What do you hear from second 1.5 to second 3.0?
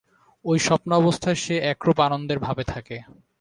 একরূপ আনন্দের ভাবে থাকে।